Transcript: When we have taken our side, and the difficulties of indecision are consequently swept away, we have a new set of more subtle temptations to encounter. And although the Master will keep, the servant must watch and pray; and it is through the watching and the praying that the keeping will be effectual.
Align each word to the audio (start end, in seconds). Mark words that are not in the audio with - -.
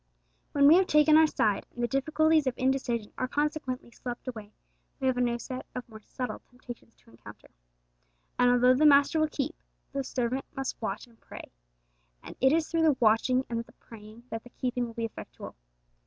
When 0.53 0.65
we 0.67 0.77
have 0.77 0.87
taken 0.87 1.15
our 1.15 1.27
side, 1.27 1.67
and 1.75 1.83
the 1.83 1.87
difficulties 1.87 2.47
of 2.47 2.55
indecision 2.57 3.13
are 3.19 3.27
consequently 3.27 3.91
swept 3.91 4.27
away, 4.27 4.51
we 4.99 5.05
have 5.05 5.15
a 5.15 5.21
new 5.21 5.37
set 5.37 5.67
of 5.75 5.87
more 5.87 6.01
subtle 6.01 6.41
temptations 6.49 6.95
to 6.95 7.11
encounter. 7.11 7.51
And 8.39 8.49
although 8.49 8.73
the 8.73 8.83
Master 8.87 9.19
will 9.19 9.27
keep, 9.29 9.53
the 9.93 10.03
servant 10.03 10.45
must 10.55 10.81
watch 10.81 11.05
and 11.05 11.19
pray; 11.21 11.51
and 12.23 12.35
it 12.41 12.51
is 12.51 12.67
through 12.67 12.81
the 12.81 12.97
watching 12.99 13.45
and 13.47 13.63
the 13.63 13.73
praying 13.73 14.23
that 14.31 14.43
the 14.43 14.49
keeping 14.49 14.87
will 14.87 14.95
be 14.95 15.05
effectual. 15.05 15.53